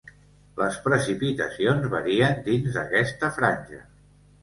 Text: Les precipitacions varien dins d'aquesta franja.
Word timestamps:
Les 0.61 0.77
precipitacions 0.85 1.87
varien 1.93 2.43
dins 2.51 2.69
d'aquesta 2.79 3.35
franja. 3.41 3.89